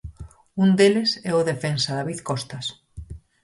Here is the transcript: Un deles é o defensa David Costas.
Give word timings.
Un 0.63 0.69
deles 0.79 1.09
é 1.29 1.31
o 1.39 1.47
defensa 1.51 1.91
David 1.97 2.19
Costas. 2.29 2.65